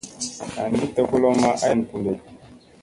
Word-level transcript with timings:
Hangi 0.55 0.85
tokolomma 0.95 1.49
ay 1.65 1.71
an 1.71 1.79
ɓu 1.87 1.97
ɗee. 2.03 2.17